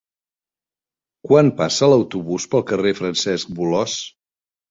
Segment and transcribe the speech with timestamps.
[1.31, 3.99] Quan passa l'autobús pel carrer Francesc Bolòs?